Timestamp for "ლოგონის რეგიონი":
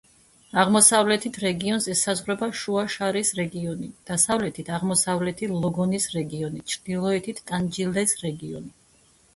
5.53-6.67